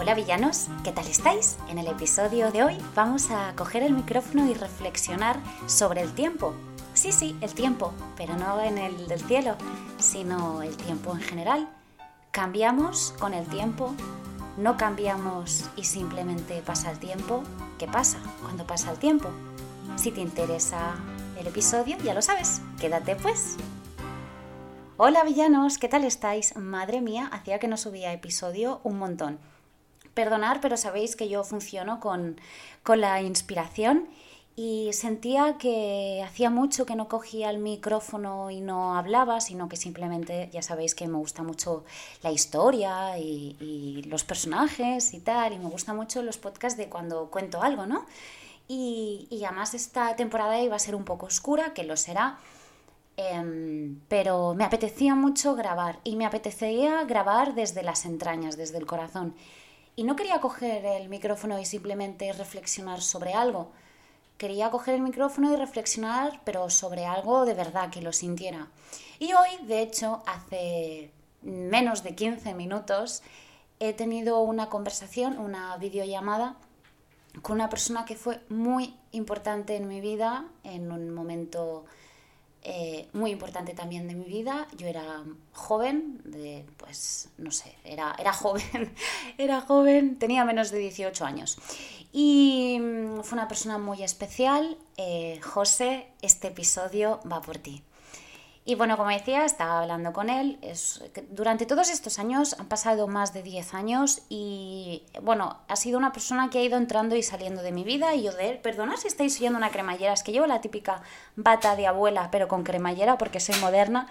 [0.00, 1.56] Hola villanos, ¿qué tal estáis?
[1.68, 6.54] En el episodio de hoy vamos a coger el micrófono y reflexionar sobre el tiempo.
[6.94, 9.56] Sí, sí, el tiempo, pero no en el del cielo,
[9.98, 11.68] sino el tiempo en general.
[12.30, 13.92] ¿Cambiamos con el tiempo?
[14.56, 17.42] ¿No cambiamos y simplemente pasa el tiempo?
[17.76, 19.30] ¿Qué pasa cuando pasa el tiempo?
[19.96, 20.94] Si te interesa
[21.40, 23.56] el episodio, ya lo sabes, quédate pues.
[24.96, 26.56] Hola villanos, ¿qué tal estáis?
[26.56, 29.40] Madre mía, hacía que no subía episodio un montón.
[30.18, 32.40] Perdonar, pero sabéis que yo funciono con,
[32.84, 34.08] la inspiración
[34.56, 39.76] y sentía que hacía mucho que no cogía el micrófono y no hablaba, sino que
[39.76, 41.84] simplemente, ya sabéis que me gusta mucho
[42.24, 47.30] la historia y, los personajes y tal, y me gusta mucho los podcasts de cuando
[47.30, 48.04] cuento algo, ¿no?
[48.66, 52.40] Y, y además esta temporada iba a ser un poco oscura, que lo será,
[53.16, 58.86] em, pero me apetecía mucho grabar y me apetecía grabar desde las entrañas, desde el
[58.86, 59.36] corazón.
[59.98, 63.72] Y no quería coger el micrófono y simplemente reflexionar sobre algo.
[64.36, 68.68] Quería coger el micrófono y reflexionar, pero sobre algo de verdad que lo sintiera.
[69.18, 71.10] Y hoy, de hecho, hace
[71.42, 73.24] menos de 15 minutos,
[73.80, 76.54] he tenido una conversación, una videollamada
[77.42, 81.86] con una persona que fue muy importante en mi vida en un momento
[82.70, 84.68] eh, muy importante también de mi vida.
[84.76, 86.20] Yo era joven,
[86.76, 88.94] pues no sé, era, era joven,
[89.38, 91.56] era joven, tenía menos de 18 años.
[92.12, 94.76] Y mm, fue una persona muy especial.
[94.98, 97.82] Eh, José, este episodio va por ti.
[98.68, 100.58] Y bueno, como decía, estaba hablando con él.
[100.60, 105.96] Es, durante todos estos años han pasado más de 10 años y bueno, ha sido
[105.96, 108.58] una persona que ha ido entrando y saliendo de mi vida y yo de él,
[108.58, 111.00] perdona si estáis oyendo una cremallera, es que llevo la típica
[111.34, 114.06] bata de abuela, pero con cremallera porque soy moderna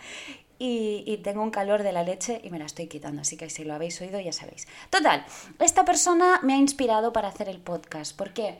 [0.57, 3.51] y, y, tengo un calor de la leche y me la estoy quitando, así que
[3.51, 4.67] si lo habéis oído ya sabéis.
[4.89, 5.23] Total,
[5.59, 8.17] esta persona me ha inspirado para hacer el podcast.
[8.17, 8.59] ¿Por qué?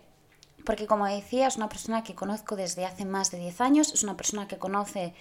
[0.63, 4.03] Porque como decía, es una persona que conozco desde hace más de 10 años, es
[4.03, 5.15] una persona que conoce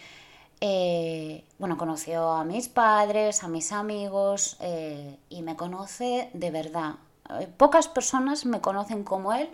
[0.61, 6.94] eh, bueno, conoció a mis padres, a mis amigos eh, y me conoce de verdad.
[7.41, 9.50] Eh, pocas personas me conocen como él,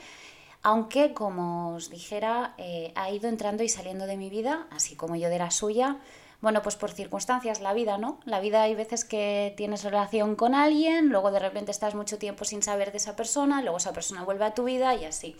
[0.62, 2.54] aunque como os dijera,
[2.94, 5.98] ha ido entrando y saliendo de mi vida, así como yo de la suya.
[6.40, 8.18] Bueno, pues por circunstancias, la vida, ¿no?
[8.24, 12.44] La vida hay veces que tienes relación con alguien, luego de repente estás mucho tiempo
[12.44, 15.36] sin saber de esa persona, luego esa persona vuelve a tu vida y así.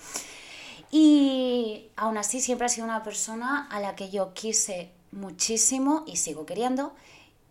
[0.91, 6.17] Y aún así siempre ha sido una persona a la que yo quise muchísimo y
[6.17, 6.93] sigo queriendo.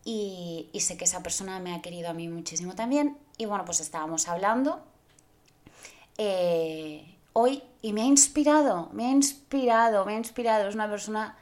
[0.03, 3.17] Y, sé que esa persona me ha querido a mí muchísimo también.
[3.37, 4.83] Y bueno, pues estábamos hablando
[6.17, 10.67] eh, hoy y me ha inspirado, me ha inspirado, me ha inspirado.
[10.67, 11.37] Es una persona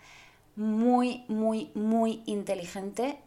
[0.55, 3.19] muy, muy, muy inteligente,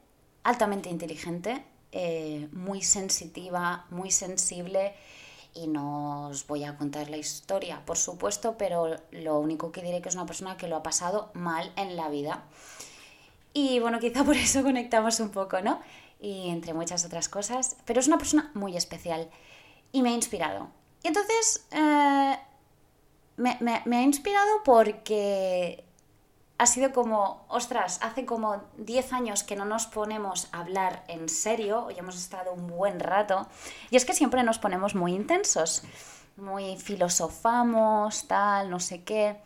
[0.44, 4.94] altamente inteligente, eh, muy sensitiva, muy sensible.
[5.54, 10.00] Y no os voy a contar la historia, por supuesto, pero lo único que diré
[10.00, 12.44] que es una persona que lo ha pasado mal en la vida.
[13.52, 15.80] Y bueno, quizá por eso conectamos un poco, ¿no?
[16.20, 17.76] Y entre muchas otras cosas.
[17.84, 19.28] Pero es una persona muy especial
[19.92, 20.68] y me ha inspirado.
[21.02, 22.36] Y entonces eh,
[23.36, 25.84] me, me, ha inspirado porque
[26.62, 31.28] ha sido como, ostras, hace como 10 años que no nos ponemos a hablar en
[31.28, 33.48] serio, hoy hemos estado un buen rato,
[33.90, 35.82] y es que siempre nos ponemos muy intensos,
[36.36, 39.38] muy filosofamos, tal, no sé qué.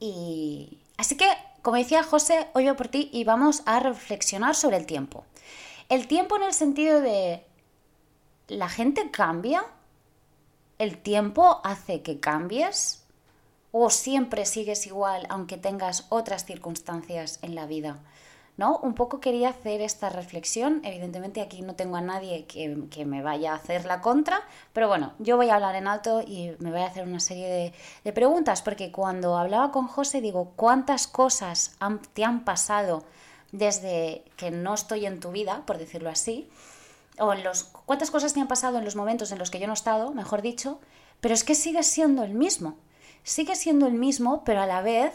[0.00, 1.26] Y así que
[1.62, 5.24] como decía José, hoy voy por ti y vamos a reflexionar sobre el tiempo.
[5.88, 7.42] El tiempo en el sentido de
[8.48, 9.64] la gente cambia,
[10.76, 13.01] el tiempo hace que cambies
[13.72, 17.98] o siempre sigues igual aunque tengas otras circunstancias en la vida.
[18.56, 18.78] ¿no?
[18.78, 20.80] Un poco quería hacer esta reflexión.
[20.84, 25.14] Evidentemente aquí no tengo a nadie que, me vaya a hacer la contra, pero bueno,
[25.18, 27.72] yo voy a hablar en alto y me voy a hacer una serie
[28.04, 31.76] de, preguntas, porque cuando hablaba con José digo, ¿cuántas cosas
[32.12, 33.04] te han pasado
[33.52, 36.48] desde que no estoy en tu vida, por decirlo así?
[37.18, 39.66] O en los, ¿Cuántas cosas te han pasado en los momentos en los que yo
[39.66, 40.78] no he estado, mejor dicho?
[41.20, 42.76] Pero es que sigue siendo el mismo.
[43.24, 45.12] Sigue siendo el mismo, pero a la vez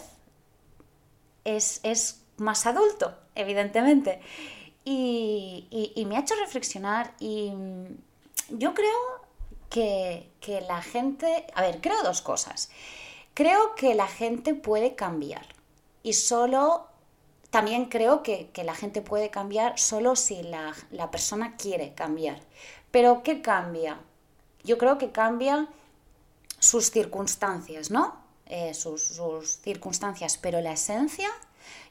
[1.44, 4.21] es, es más adulto, evidentemente.
[4.89, 7.51] Y, me ha hecho reflexionar y
[8.50, 8.98] yo creo
[9.69, 10.30] que,
[10.65, 12.69] la gente, a ver, creo dos cosas.
[13.33, 15.45] Creo que la gente puede cambiar
[16.04, 16.88] y solo,
[17.50, 20.74] también creo que, la gente puede cambiar solo si la,
[21.12, 22.39] persona quiere cambiar.
[22.89, 24.00] Pero ¿qué cambia?
[24.63, 25.68] Yo creo que cambia
[26.68, 28.16] sus circunstancias, ¿no?
[28.46, 29.02] Eh, sus
[29.62, 31.30] circunstancias, pero la esencia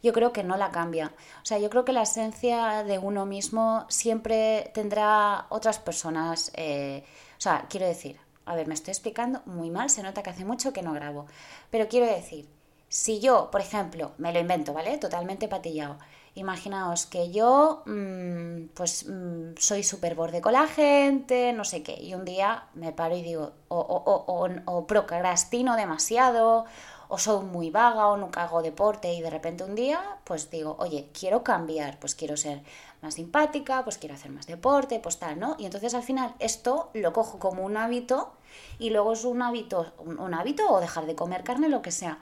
[0.02, 1.12] yo creo que no la cambia.
[1.42, 6.50] O sea, yo creo que la esencia de uno mismo siempre tendrá otras personas.
[6.54, 7.04] Eh,
[7.36, 10.44] o sea, quiero decir, a ver, me estoy explicando muy mal, se nota que hace
[10.44, 11.26] mucho que no grabo.
[11.70, 12.48] Pero quiero decir,
[12.88, 14.96] si yo, por ejemplo, me lo invento, ¿vale?
[14.98, 15.98] Totalmente patillado.
[16.36, 21.94] Imaginaos que yo, mm, pues, mm, soy súper borde con la gente, no sé qué,
[21.98, 26.66] y un día me paro y digo, o, procrastino demasiado,
[27.08, 30.76] o soy muy vaga, o nunca hago deporte, y de repente un día, pues digo,
[30.78, 32.62] oye, quiero cambiar, pues quiero ser
[33.00, 35.56] más simpática, pues quiero hacer más deporte, pues tal, ¿no?
[35.58, 38.32] Y entonces al final esto lo cojo como un hábito,
[38.78, 42.18] y luego es un hábito, un hábito, o dejar de comer carne, lo que sea.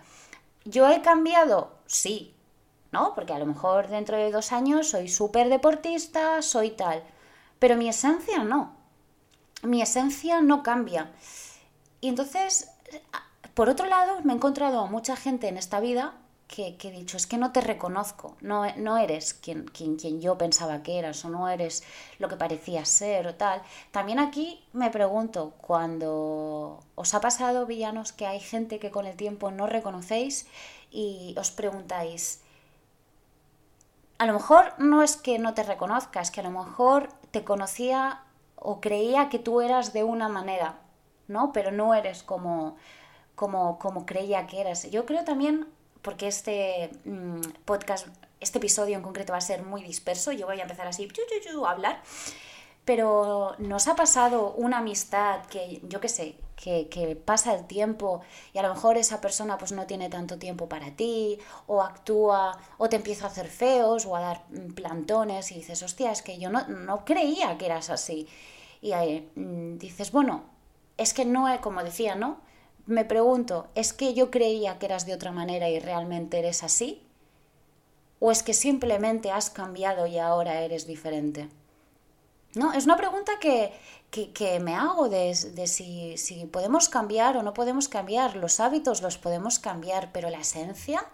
[0.64, 1.72] ¿Yo he cambiado?
[1.86, 2.33] Sí,
[2.94, 3.12] ¿no?
[3.14, 7.02] Porque a lo mejor dentro de dos años soy súper deportista, soy tal,
[7.58, 8.72] pero mi esencia no.
[9.62, 11.10] Mi esencia no cambia.
[12.00, 12.70] Y entonces,
[13.54, 16.14] por otro lado, me he encontrado a mucha gente en esta vida
[16.46, 20.38] que, he dicho, es que no te reconozco, no, no eres quien, quien, quien, yo
[20.38, 21.82] pensaba que eras o no eres
[22.20, 23.60] lo que parecías ser o tal.
[23.90, 29.16] También aquí me pregunto, cuando os ha pasado, villanos, que hay gente que con el
[29.16, 30.46] tiempo no reconocéis
[30.92, 32.43] y os preguntáis,
[34.24, 38.22] a lo mejor no es que no te reconozcas, que a lo mejor te conocía
[38.56, 40.78] o creía que tú eras de una manera,
[41.28, 41.52] ¿no?
[41.52, 42.76] Pero no eres como,
[43.34, 44.90] como, como creía que eras.
[44.90, 45.68] Yo creo también,
[46.00, 48.06] porque este mm, podcast,
[48.40, 51.70] este episodio en concreto va a ser muy disperso, yo voy a empezar así a
[51.70, 52.00] hablar,
[52.84, 58.20] pero nos ha pasado una amistad que, yo qué sé, que, pasa el tiempo
[58.52, 62.58] y a lo mejor esa persona pues no tiene tanto tiempo para ti o actúa
[62.78, 66.22] o te empieza a hacer feos o a dar mm, plantones y dices, hostia, es
[66.22, 68.28] que yo no, no creía que eras así.
[68.80, 70.44] Y ahí, mm, dices, bueno,
[70.96, 72.40] es que no, como decía, ¿no?
[72.86, 77.02] Me pregunto, ¿es que yo creía que eras de otra manera y realmente eres así?
[78.20, 81.48] ¿O es que simplemente has cambiado y ahora eres diferente?
[82.54, 83.72] No, es una pregunta que,
[84.10, 88.36] que, me hago de, si, si, podemos cambiar o no podemos cambiar.
[88.36, 91.04] Los hábitos los podemos cambiar, pero la esencia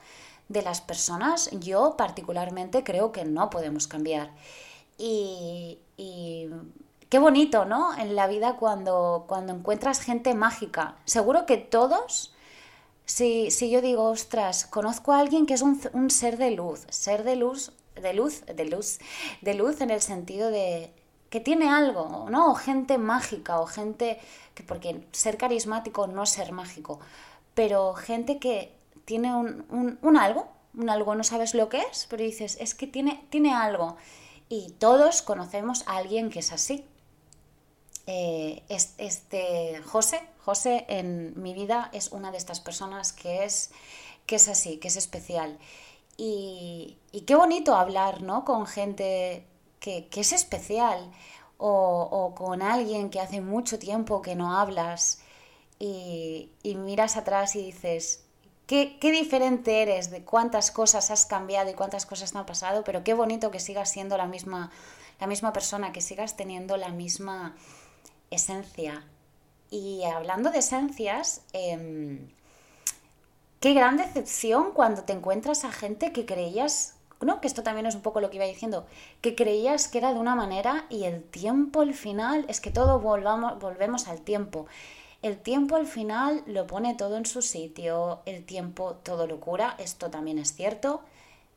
[0.49, 4.31] de las personas yo particularmente creo que no podemos cambiar.
[4.99, 5.79] Y,
[7.09, 7.97] qué bonito, ¿no?
[7.97, 10.97] En la vida cuando, cuando encuentras gente mágica.
[11.05, 12.35] Seguro que todos...
[13.07, 16.87] Si, si yo digo, ostras, conozco a alguien que es un, un ser de luz,
[16.91, 19.01] ser de luz, de luz, de luz,
[19.41, 20.93] de luz en el sentido de,
[21.31, 22.51] que tiene algo, ¿no?
[22.51, 24.21] O gente mágica, o gente
[24.55, 26.99] que, porque ser carismático no es ser mágico,
[27.55, 28.75] pero gente que
[29.05, 32.87] tiene un, un, algo, un algo, no sabes lo que es, pero dices, es que
[32.87, 33.97] tiene, tiene algo.
[34.49, 36.85] Y todos conocemos a alguien que es así.
[38.07, 43.71] Eh, este José, José en mi vida es una de estas personas que es,
[44.27, 45.59] que es así, que es especial.
[46.17, 48.45] Y, y qué bonito hablar, ¿no?
[48.45, 49.47] Con gente
[49.81, 51.11] que, es especial
[51.59, 55.21] o, con alguien que hace mucho tiempo que no hablas
[55.79, 58.25] y, miras atrás y dices,
[58.67, 63.15] qué, diferente eres, de cuántas cosas has cambiado y cuántas cosas han pasado, pero qué
[63.15, 64.71] bonito que sigas siendo la misma,
[65.19, 67.57] la misma persona, que sigas teniendo la misma
[68.31, 69.05] esencia.
[69.71, 72.29] Y hablando de esencias, em,
[73.61, 77.41] qué gran decepción cuando te encuentras a gente que creías ¿no?
[77.41, 78.87] Que esto también es un poco lo que iba diciendo,
[79.21, 83.01] que creías que era de una manera y el tiempo al final, es que todo
[83.01, 84.67] volvamos, volvemos al tiempo.
[85.23, 89.77] El tiempo al final lo pone todo en su sitio, el tiempo todo lo cura,
[89.79, 91.03] esto también es cierto.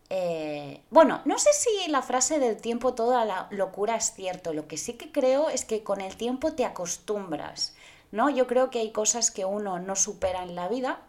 [0.09, 4.67] Eh, bueno, no sé si la frase del tiempo toda la locura es cierto, lo
[4.67, 7.73] que sí que creo es que con el tiempo te acostumbras,
[8.11, 8.29] ¿no?
[8.29, 10.99] Yo creo que hay cosas que uno no supera en la vida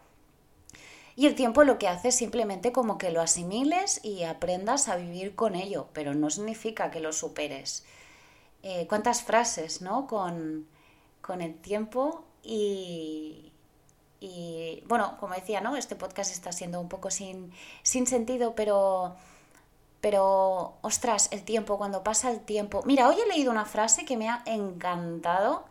[1.17, 4.97] y el tiempo lo que hace es simplemente como que lo asimiles y aprendas a
[4.97, 7.85] vivir con ello, pero no significa que lo superes.
[8.63, 10.07] Eh, ¿Cuántas frases, no?
[10.07, 10.67] Con,
[11.41, 13.53] el tiempo y,
[14.21, 15.77] y, bueno, como decía, ¿no?
[15.77, 17.53] Este podcast está siendo un poco sin,
[17.83, 19.17] sin sentido, pero...
[20.01, 22.83] Pero, ostras, el tiempo, cuando pasa el tiempo...
[22.85, 25.65] Mira, hoy he leído una frase que me ha encantado,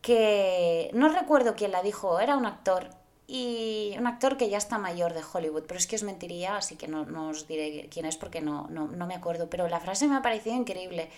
[0.00, 2.88] que no recuerdo quién la dijo, era un actor,
[3.32, 6.74] y un actor que ya está mayor de Hollywood, pero es que os mentiría, así
[6.74, 10.16] que no, os diré quién es porque no, no, me acuerdo, pero la frase me
[10.16, 11.08] ha parecido increíble,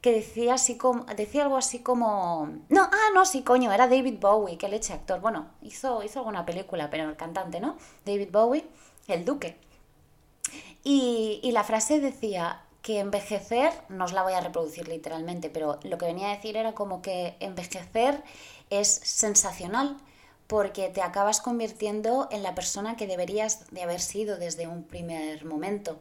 [0.00, 2.50] que decía, así como, decía algo así como...
[2.68, 5.20] No, ah, no, sí, coño, era David Bowie, qué leche actor.
[5.20, 7.78] Bueno, hizo, hizo alguna película, pero el cantante, ¿no?
[8.04, 8.66] David Bowie,
[9.06, 9.56] el duque.
[10.82, 15.78] Y, y la frase decía que envejecer, no os la voy a reproducir literalmente, pero
[15.84, 18.22] lo que venía a decir era como que envejecer
[18.70, 19.96] es sensacional,
[20.46, 25.44] porque te acabas convirtiendo en la persona que deberías de haber sido desde un primer
[25.44, 25.98] momento.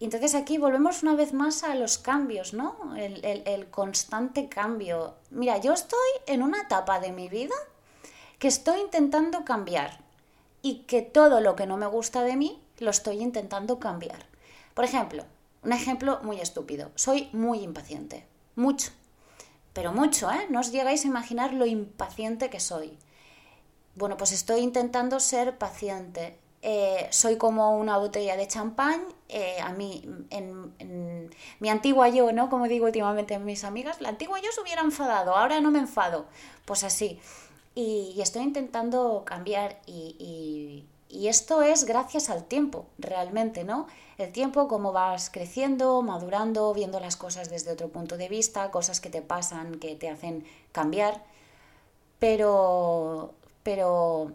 [0.00, 2.94] Y entonces aquí volvemos una vez más a los cambios, ¿no?
[2.96, 5.14] El, el, constante cambio.
[5.30, 7.54] Mira, yo estoy en una etapa de mi vida
[8.38, 9.98] que estoy intentando cambiar
[10.62, 14.26] y que todo lo que no me gusta de mí lo estoy intentando cambiar.
[14.74, 15.24] Por ejemplo,
[15.64, 16.92] un ejemplo muy estúpido.
[16.94, 18.24] Soy muy impaciente.
[18.54, 18.92] Mucho.
[19.72, 20.46] Pero mucho, ¿eh?
[20.48, 22.96] No os llegáis a imaginar lo impaciente que soy.
[23.98, 26.38] Bueno, pues estoy intentando ser paciente.
[26.62, 29.02] Eh, soy como una botella de champán.
[29.28, 32.48] Eh, a mí, en, mi antigua yo, ¿no?
[32.48, 35.80] Como digo últimamente a mis amigas, la antigua yo se hubiera enfadado, ahora no me
[35.80, 36.26] enfado.
[36.64, 37.18] Pues así.
[37.74, 43.88] Y, estoy intentando cambiar y, esto es gracias al tiempo, realmente, ¿no?
[44.16, 49.00] El tiempo, como vas creciendo, madurando, viendo las cosas desde otro punto de vista, cosas
[49.00, 51.24] que te pasan, que te hacen cambiar.
[52.18, 53.34] Pero
[53.68, 54.32] pero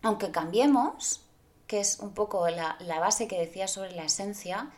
[0.00, 1.20] aunque cambiemos,
[1.66, 4.70] que es un poco la, base que decía sobre la esencia,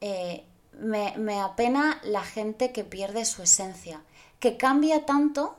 [0.00, 4.00] eh, me, apena la gente que pierde su esencia,
[4.40, 5.54] que cambia tanto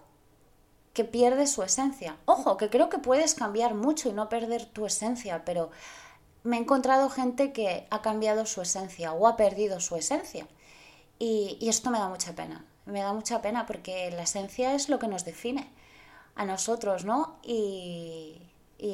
[0.93, 2.17] que pierde su esencia.
[2.25, 5.69] Ojo, que creo que puedes cambiar mucho y no perder tu esencia, pero
[6.41, 10.47] me he encontrado gente que ha cambiado su esencia o ha perdido su esencia.
[11.19, 12.65] y, esto me da mucha pena.
[12.87, 15.69] Me da mucha pena porque la esencia es lo que nos define
[16.37, 17.37] a nosotros, ¿no?
[17.43, 18.41] Y,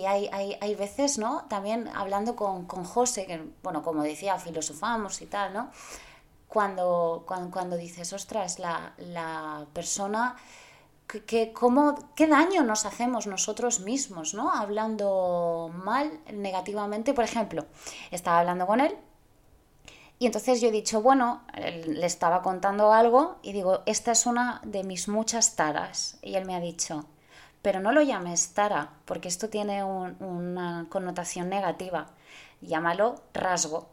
[0.08, 0.30] hay,
[0.62, 1.46] hay, veces, ¿no?
[1.50, 5.72] También hablando con, con José, que, bueno, como decía, filosofamos y tal, ¿no?
[6.48, 10.38] Cuando, cuando, dices, ostras, la, la persona,
[11.08, 14.52] que, cómo, qué daño nos hacemos nosotros mismos, ¿no?
[14.54, 17.66] Hablando mal, negativamente, por ejemplo,
[18.12, 18.98] estaba hablando con él
[20.24, 21.42] y entonces yo he dicho, bueno,
[21.86, 26.18] le estaba contando algo y digo, esta es una de mis muchas taras.
[26.22, 27.04] Y él me ha dicho,
[27.64, 32.08] pero no lo llames tara, porque esto tiene una connotación negativa.
[32.62, 33.88] Llámalo rasgo.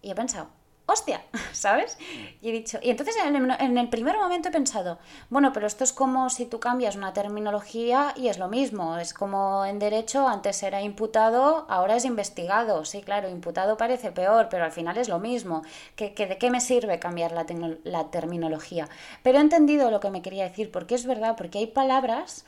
[0.00, 0.48] Y he pensado,
[0.86, 1.22] hostia,
[1.52, 1.98] ¿sabes?
[2.40, 4.98] Y he dicho, y entonces en el, primer momento he pensado,
[5.28, 9.12] bueno, pero esto es como si tú cambias una terminología y es lo mismo, es
[9.12, 14.64] como en derecho antes era imputado, ahora es investigado, sí, claro, imputado parece peor, pero
[14.64, 15.62] al final es lo mismo,
[15.96, 17.44] que, de qué me sirve cambiar la,
[17.82, 18.88] la terminología.
[19.24, 22.44] Pero he entendido lo que me quería decir, porque es verdad, porque hay palabras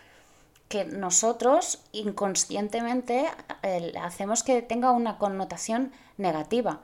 [0.68, 3.26] que nosotros inconscientemente
[4.00, 6.80] hacemos que tenga una connotación negativa.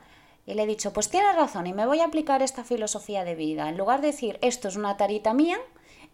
[0.46, 3.34] Y le he dicho, pues tienes razón y me voy a aplicar esta filosofía de
[3.34, 3.68] vida.
[3.68, 5.58] En lugar de decir, esto es una tarita mía,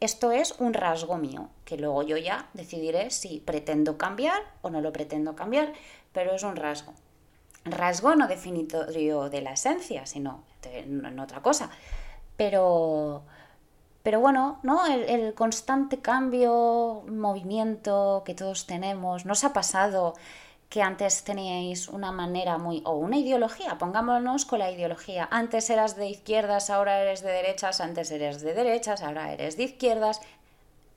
[0.00, 4.80] esto es un rasgo mío, que luego yo ya decidiré si pretendo cambiar o no
[4.80, 5.72] lo pretendo cambiar,
[6.12, 6.92] pero es un rasgo.
[7.64, 11.70] Rasgo no definitorio de la esencia, sino en otra cosa.
[12.36, 13.24] Pero,
[14.08, 14.86] pero bueno, ¿no?
[14.86, 20.14] El, constante cambio, movimiento que todos tenemos, ¿nos ha pasado
[20.70, 25.94] que antes teníais una manera muy, o una ideología, pongámonos con la ideología, antes eras
[25.94, 30.22] de izquierdas, ahora eres de derechas, antes eres de derechas, ahora eres de izquierdas,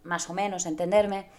[0.06, 1.30] más o menos, entenderme,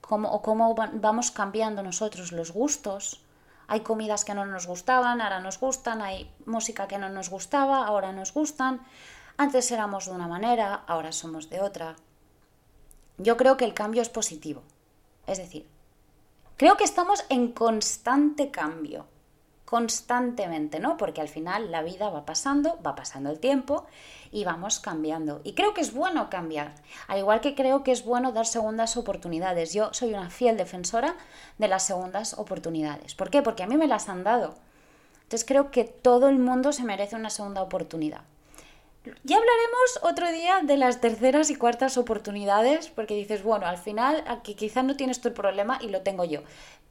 [0.00, 3.24] cómo, o cómo vamos cambiando nosotros los gustos.
[3.66, 7.88] Hay comidas que no nos gustaban, ahora nos gustan, hay música que no nos gustaba,
[7.88, 8.82] ahora nos gustan.
[9.40, 11.94] Antes éramos de una manera, ahora somos de otra.
[13.18, 14.64] Yo creo que el cambio es positivo.
[15.28, 15.64] Es decir,
[16.56, 19.06] creo que estamos en constante cambio,
[19.64, 20.96] constantemente, ¿no?
[20.96, 23.86] Porque al final la vida va pasando, va pasando el tiempo
[24.32, 25.40] y vamos cambiando.
[25.44, 26.74] Y creo que es bueno cambiar,
[27.06, 29.72] al igual que creo que es bueno dar segundas oportunidades.
[29.72, 31.14] Yo soy una fiel defensora
[31.58, 33.14] de las segundas oportunidades.
[33.14, 33.40] ¿Por qué?
[33.42, 34.56] Porque a mí me las han dado.
[35.22, 38.22] Entonces creo que todo el mundo se merece una segunda oportunidad.
[39.24, 44.24] Ya hablaremos otro día de las terceras y cuartas oportunidades, porque dices, bueno, al final
[44.26, 46.42] aquí quizás no tienes tu problema y lo tengo yo,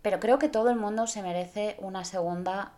[0.02, 2.72] pero creo que todo el mundo se merece una segunda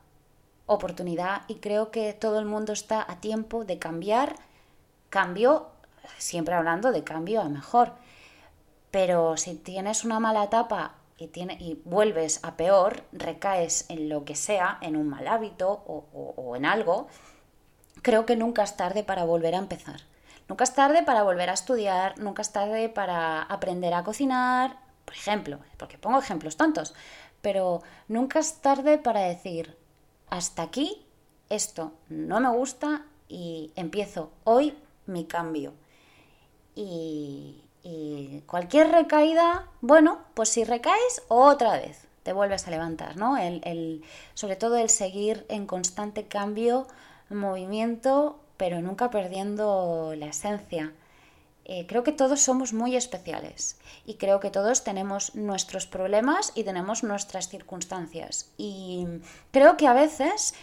[0.66, 4.36] oportunidad y creo que todo el mundo está a tiempo de cambiar,
[5.10, 5.68] cambio,
[6.18, 7.94] siempre hablando de cambio a mejor,
[8.92, 11.30] pero si tienes una mala etapa y,
[11.60, 16.56] y vuelves a peor, recaes en lo que sea, en un mal hábito o, o
[16.56, 17.08] en algo,
[18.02, 20.02] creo que nunca es tarde para volver a empezar.
[20.48, 25.14] Nunca es tarde para volver a estudiar, nunca es tarde para aprender a cocinar, por
[25.14, 26.96] ejemplo, porque pongo ejemplos tontos,
[27.42, 29.78] pero nunca es tarde para decir,
[30.30, 31.06] hasta aquí,
[31.50, 34.76] esto no me gusta y empiezo hoy
[35.06, 35.74] mi cambio.
[36.76, 37.64] Y,
[38.46, 43.38] cualquier recaída, bueno, pues si recaes, otra vez te vuelves a levantar, ¿no?
[43.38, 44.04] el,
[44.36, 46.88] sobre todo el seguir en constante cambio
[47.30, 50.94] movimiento, pero nunca perdiendo la esencia.
[51.72, 56.64] Eh, creo que todos somos muy especiales y creo que todos tenemos nuestros problemas y
[56.64, 58.52] tenemos nuestras circunstancias.
[58.58, 59.06] Y
[59.52, 60.56] creo que a veces,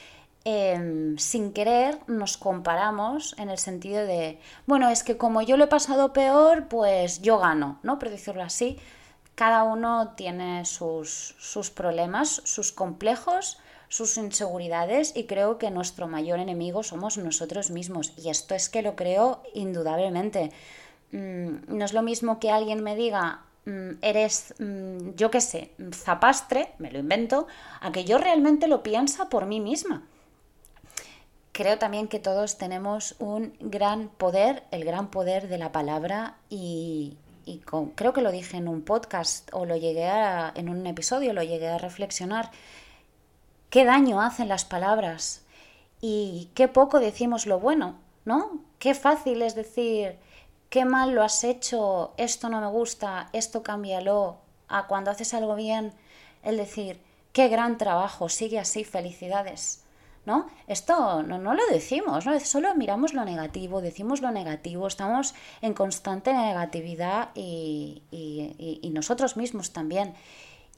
[0.44, 5.64] em, sin querer, nos comparamos en el sentido de, bueno, es que como yo lo
[5.64, 8.00] he pasado peor, pues yo gano, ¿no?
[8.00, 8.76] Por decirlo así.
[9.36, 16.38] Cada uno tiene sus, sus problemas, sus complejos, sus inseguridades y creo que nuestro mayor
[16.38, 18.12] enemigo somos nosotros mismos.
[18.16, 20.50] Y esto es que lo creo indudablemente.
[21.12, 25.70] Mm, no es lo mismo que alguien me diga, mm, eres, mm, yo qué sé,
[25.92, 27.46] zapastre, me lo invento,
[27.80, 30.02] a que yo realmente lo piensa por mí misma.
[31.52, 37.16] Creo también que todos tenemos un gran poder, el gran poder de la palabra y,
[37.94, 41.42] creo que lo dije en un podcast o lo llegué a, en un episodio, lo
[41.42, 42.50] llegué a reflexionar,
[43.70, 45.42] qué daño hacen las palabras
[46.00, 48.60] y qué poco decimos lo bueno, ¿no?
[48.78, 50.18] Qué fácil es decir,
[50.70, 55.54] qué mal lo has hecho, esto no me gusta, esto cámbialo, a cuando haces algo
[55.54, 55.92] bien,
[56.42, 57.00] el decir,
[57.32, 59.82] qué gran trabajo, sigue así, felicidades.
[60.24, 60.48] ¿No?
[60.66, 62.40] Esto no, lo decimos, ¿no?
[62.40, 69.72] solo miramos lo negativo, decimos lo negativo, estamos en constante negatividad y, y, nosotros mismos
[69.72, 70.14] también.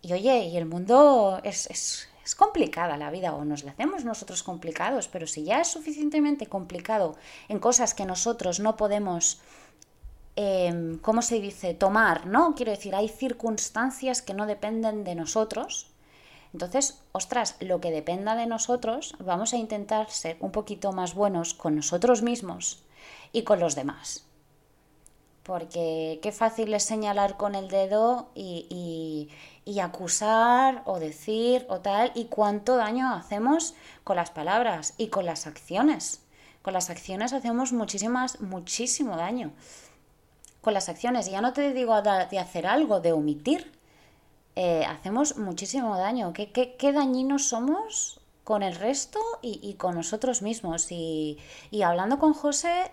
[0.02, 4.04] Y oye, y el mundo es, es, es complicada la vida o nos la hacemos
[4.04, 7.16] nosotros complicados, pero si ya es suficientemente complicado
[7.48, 9.40] en cosas que nosotros no podemos
[10.40, 11.74] Em, ¿cómo se dice?
[11.74, 12.54] Tomar, ¿no?
[12.54, 15.88] Quiero decir, hay circunstancias que no dependen de nosotros.
[16.52, 21.54] Entonces, ostras, lo que dependa de nosotros, vamos a intentar ser un poquito más buenos
[21.54, 22.84] con nosotros mismos
[23.32, 24.27] y con los demás.
[25.48, 29.30] Porque qué fácil es señalar con el dedo y,
[29.64, 33.74] y acusar o decir o tal, y cuánto daño hacemos
[34.04, 36.20] con las palabras y con las acciones.
[36.60, 39.52] Con las acciones hacemos muchísimas, muchísimo daño
[40.60, 41.26] con las acciones.
[41.28, 43.72] Y ya no te digo de hacer algo, de omitir.
[44.54, 46.34] Eh, hacemos muchísimo daño.
[46.34, 50.92] ¿Qué, qué, dañinos somos con el resto y, con nosotros mismos?
[50.92, 51.38] Y,
[51.70, 52.90] y, hablando con José,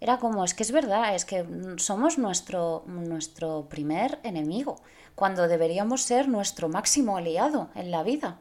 [0.00, 1.44] era como, es que es verdad, es que
[1.76, 4.76] somos nuestro, nuestro primer enemigo,
[5.14, 8.38] cuando deberíamos ser nuestro máximo aliado en la vida.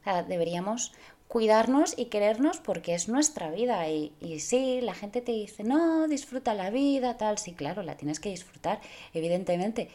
[0.00, 0.92] O sea, deberíamos
[1.28, 3.88] cuidarnos y querernos porque es nuestra vida.
[3.88, 7.38] Y, y, sí, la gente te dice, no, disfruta la vida, tal.
[7.38, 8.80] Sí, claro, la tienes que disfrutar,
[9.14, 9.88] evidentemente.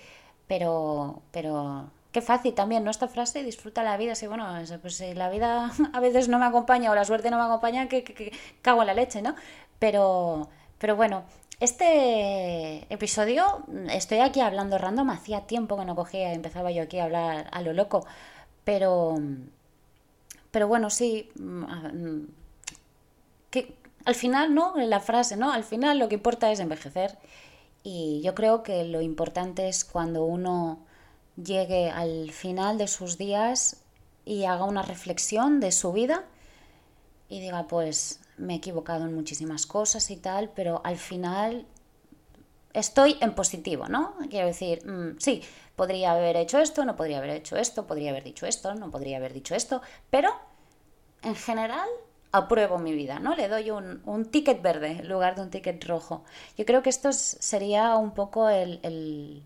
[0.47, 2.91] Pero, pero qué fácil también, ¿no?
[2.91, 4.15] Esta frase, disfruta la vida.
[4.15, 4.47] Sí, bueno,
[4.81, 7.87] pues si la vida a veces no me acompaña o la suerte no me acompaña,
[7.87, 8.31] que, que,
[8.63, 9.35] cago en la leche, ¿no?
[9.77, 11.23] Pero, pero bueno,
[11.59, 17.05] este episodio, estoy aquí hablando random, hacía tiempo que no cogía, empezaba yo aquí a
[17.05, 18.05] hablar a lo loco,
[18.63, 19.17] pero
[20.51, 22.27] pero bueno, sí, mm, mm,
[23.49, 24.73] que al final, ¿no?
[24.77, 25.51] La frase, ¿no?
[25.51, 27.17] Al final lo que importa es envejecer.
[27.83, 30.79] Y yo creo que lo importante es cuando uno
[31.35, 33.83] llegue al final de sus días
[34.25, 36.23] y haga una reflexión de su vida
[37.29, 41.65] y diga, pues me he equivocado en muchísimas cosas y tal, pero al final
[42.73, 44.15] estoy en positivo, ¿no?
[44.29, 45.43] Quiero decir, mm, sí,
[45.75, 49.17] podría haber hecho esto, no podría haber hecho esto, podría haber dicho esto, no podría
[49.17, 50.31] haber dicho esto, pero
[51.23, 51.87] en general
[52.31, 53.35] apruebo mi vida, ¿no?
[53.35, 56.23] Le doy un, un ticket verde en lugar de un ticket rojo.
[56.57, 59.43] Yo creo que esto sería un poco el,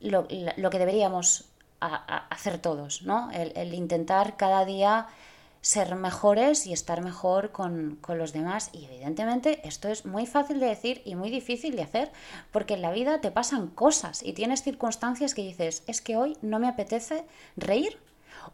[0.00, 1.46] lo, que deberíamos
[1.80, 3.30] hacer todos, ¿no?
[3.32, 5.06] El, intentar cada día
[5.64, 8.68] ser mejores y estar mejor con, con, los demás.
[8.74, 12.12] Y evidentemente esto es muy fácil de decir y muy difícil de hacer,
[12.52, 16.36] porque en la vida te pasan cosas y tienes circunstancias que dices, es que hoy
[16.42, 17.24] no me apetece
[17.56, 17.98] reír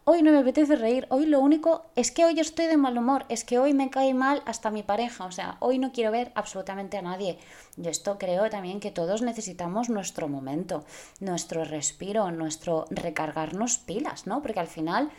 [0.05, 3.25] Hoy no me apetece reír, hoy lo único es que hoy estoy de mal humor,
[3.27, 6.31] es que hoy me cae mal hasta mi pareja, o sea, hoy no quiero ver
[6.33, 7.37] absolutamente a nadie.
[7.75, 10.85] Yo esto creo también que todos necesitamos nuestro momento,
[11.19, 14.41] nuestro respiro, nuestro recargarnos pilas, ¿no?
[14.41, 15.11] Porque al final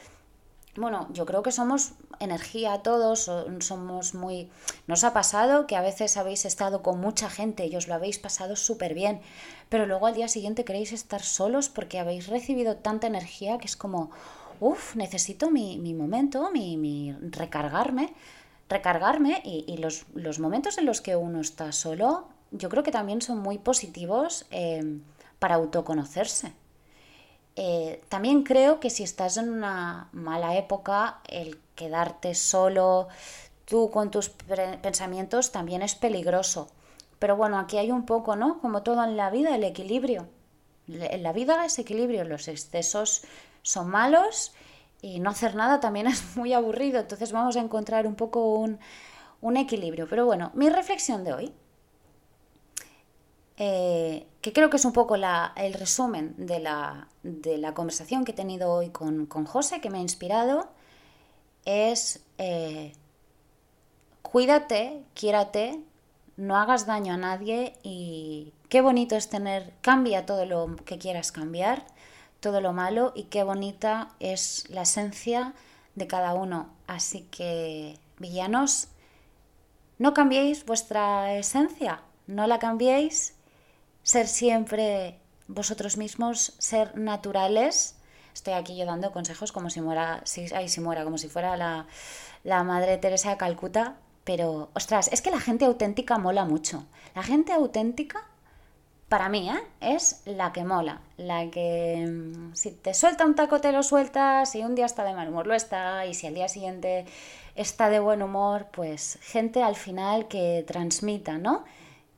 [0.75, 3.31] bueno, yo creo que somos energía todos,
[3.61, 4.49] somos muy...
[4.87, 8.19] Nos ha pasado que a veces habéis estado con mucha gente y os lo habéis
[8.19, 9.21] pasado súper bien,
[9.69, 13.77] pero luego al día siguiente queréis estar solos porque habéis recibido tanta energía que es
[13.77, 14.11] como,
[14.61, 18.15] uff, necesito mi, momento, mi, recargarme,
[18.71, 20.07] recargarme y, los,
[20.39, 25.01] momentos en los que uno está solo, yo creo que también son muy positivos eh,
[25.39, 26.55] para autoconocerse.
[27.57, 33.09] Eh, también creo que si estás en una mala época, el quedarte solo,
[33.65, 36.69] tú con tus pensamientos, también es peligroso.
[37.19, 38.61] Pero bueno, aquí hay un poco, ¿no?
[38.61, 40.29] Como todo en la vida, el equilibrio.
[40.89, 43.23] En la vida es equilibrio, los excesos
[43.63, 44.53] son malos
[45.01, 47.01] y no hacer nada también es muy aburrido.
[47.01, 48.79] Entonces vamos a encontrar un poco un,
[49.57, 50.07] equilibrio.
[50.09, 51.53] Pero bueno, mi reflexión de hoy
[53.65, 57.07] eh, que creo que es un poco el resumen de la,
[57.75, 60.69] conversación que he tenido hoy con, con José, que me ha inspirado,
[61.65, 62.93] es eh,
[64.21, 65.79] cuídate, quiérate,
[66.37, 71.31] no hagas daño a nadie y qué bonito es tener, cambia todo lo que quieras
[71.31, 71.87] cambiar,
[72.41, 75.55] todo lo malo y qué bonita es la esencia
[75.95, 76.69] de cada uno.
[76.89, 78.89] Así que, villanos,
[80.01, 83.37] no cambiéis vuestra esencia, no la cambiéis,
[84.03, 87.97] ser siempre vosotros mismos, ser naturales.
[88.35, 91.87] Estoy aquí yo dando consejos como si muera, si, si muera, como si fuera la,
[92.45, 96.85] la madre Teresa de Calcuta, pero, ostras, es que la gente auténtica mola mucho.
[97.15, 98.25] La gente auténtica,
[99.09, 99.63] para mí, ¿eh?
[99.81, 101.01] es la que mola.
[101.17, 105.05] La que mm, si te suelta un taco te lo sueltas, si un día está
[105.05, 107.05] de mal humor lo está, y si al día siguiente
[107.57, 111.65] está de buen humor, pues gente al final que transmita, ¿no?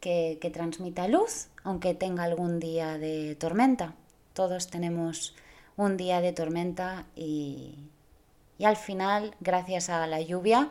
[0.05, 3.95] Que, transmita luz, aunque tenga algún día de tormenta.
[4.35, 5.35] Todos tenemos
[5.79, 7.75] un día de tormenta y,
[8.59, 10.71] y al final, gracias a la lluvia,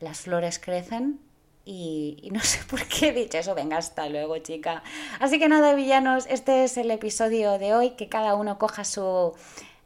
[0.00, 1.20] las flores crecen
[1.64, 3.54] y, no sé por qué he dicho eso.
[3.54, 4.82] Venga, hasta luego, chica.
[5.20, 7.90] Así que nada, villanos, este es el episodio de hoy.
[7.90, 9.34] Que cada uno coja su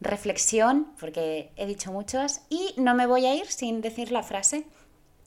[0.01, 4.64] reflexión, porque he dicho muchas, y no me voy a ir sin decir la frase.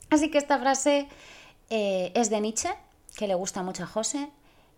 [0.09, 1.07] Así que esta frase
[1.69, 2.69] eh, es de Nietzsche,
[3.15, 4.31] que le gusta mucho a José,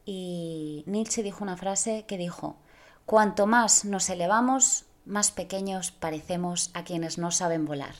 [0.05, 2.57] y Nietzsche dijo una frase que dijo,
[3.05, 7.95] cuanto más nos elevamos, más pequeños parecemos a quienes no saben volar.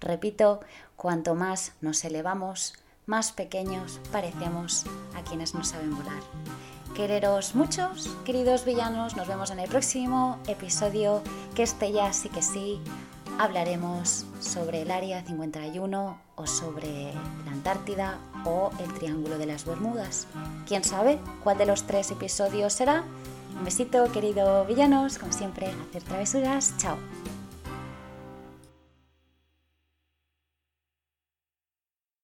[0.00, 0.60] Repito,
[0.96, 2.74] cuanto más nos elevamos,
[3.06, 6.22] más pequeños parecemos a quienes no saben volar.
[6.94, 11.22] Quereros muchos, queridos villanos, nos vemos en el próximo episodio,
[11.54, 12.80] que este ya sí que sí,
[13.40, 17.14] hablaremos sobre el Área 51 o sobre
[17.46, 20.26] la Antártida o el Triángulo de las Bermudas.
[20.66, 23.02] ¿Quién sabe cuál de los tres episodios será?
[23.56, 26.74] Un besito, querido villanos, como siempre, hacer travesuras.
[26.76, 26.98] Chao.